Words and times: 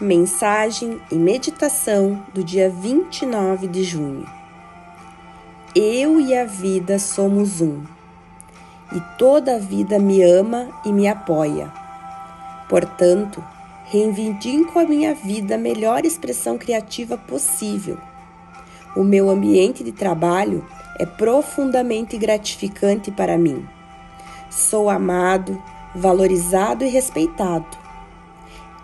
Mensagem 0.00 1.00
e 1.10 1.16
meditação 1.16 2.24
do 2.32 2.44
dia 2.44 2.70
29 2.70 3.66
de 3.66 3.82
junho. 3.82 4.24
Eu 5.74 6.20
e 6.20 6.36
a 6.36 6.44
vida 6.44 7.00
somos 7.00 7.60
um, 7.60 7.82
e 8.92 9.00
toda 9.18 9.56
a 9.56 9.58
vida 9.58 9.98
me 9.98 10.22
ama 10.22 10.68
e 10.84 10.92
me 10.92 11.08
apoia. 11.08 11.72
Portanto, 12.68 13.42
reivindico 13.86 14.78
a 14.78 14.84
minha 14.84 15.12
vida 15.16 15.56
a 15.56 15.58
melhor 15.58 16.04
expressão 16.04 16.56
criativa 16.56 17.18
possível. 17.18 17.98
O 18.94 19.02
meu 19.02 19.28
ambiente 19.28 19.82
de 19.82 19.90
trabalho 19.90 20.64
é 20.96 21.04
profundamente 21.04 22.16
gratificante 22.16 23.10
para 23.10 23.36
mim. 23.36 23.66
Sou 24.48 24.88
amado, 24.88 25.60
valorizado 25.92 26.84
e 26.84 26.88
respeitado 26.88 27.87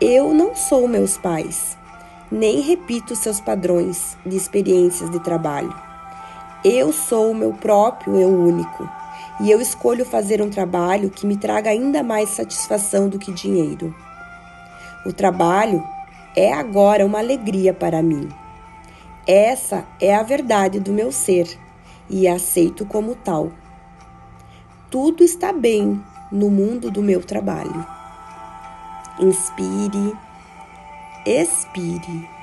eu 0.00 0.34
não 0.34 0.56
sou 0.56 0.88
meus 0.88 1.16
pais, 1.16 1.78
nem 2.30 2.60
repito 2.60 3.14
seus 3.14 3.40
padrões 3.40 4.16
de 4.26 4.36
experiências 4.36 5.08
de 5.10 5.20
trabalho. 5.20 5.72
Eu 6.64 6.92
sou 6.92 7.30
o 7.30 7.34
meu 7.34 7.52
próprio 7.52 8.16
eu 8.16 8.28
único 8.28 8.88
e 9.40 9.50
eu 9.50 9.60
escolho 9.60 10.04
fazer 10.04 10.42
um 10.42 10.50
trabalho 10.50 11.10
que 11.10 11.26
me 11.26 11.36
traga 11.36 11.70
ainda 11.70 12.02
mais 12.02 12.30
satisfação 12.30 13.08
do 13.08 13.20
que 13.20 13.32
dinheiro. 13.32 13.94
O 15.06 15.12
trabalho 15.12 15.86
é 16.34 16.52
agora 16.52 17.06
uma 17.06 17.20
alegria 17.20 17.72
para 17.72 18.02
mim. 18.02 18.28
Essa 19.26 19.84
é 20.00 20.14
a 20.14 20.22
verdade 20.22 20.80
do 20.80 20.92
meu 20.92 21.12
ser 21.12 21.48
e 22.10 22.26
aceito 22.26 22.84
como 22.84 23.14
tal. 23.14 23.52
Tudo 24.90 25.22
está 25.22 25.52
bem 25.52 26.02
no 26.32 26.50
mundo 26.50 26.90
do 26.90 27.00
meu 27.00 27.22
trabalho. 27.22 27.86
Inspire, 29.20 30.12
expire. 31.24 32.33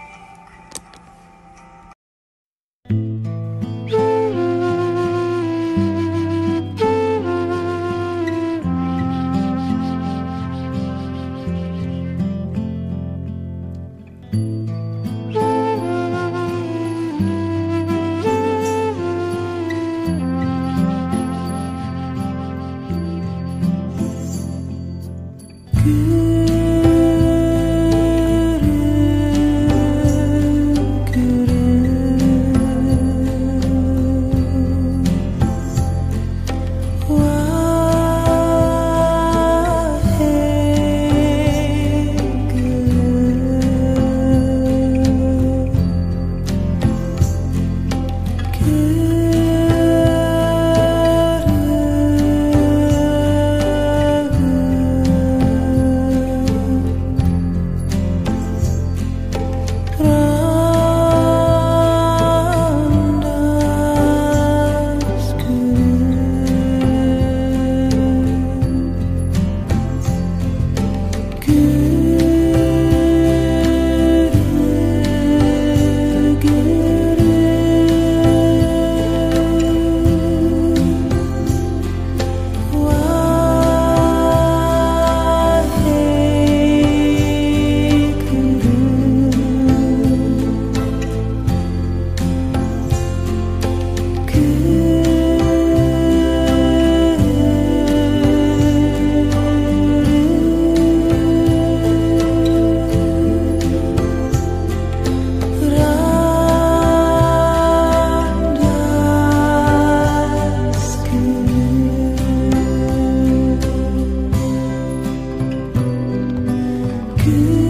could 117.24 117.61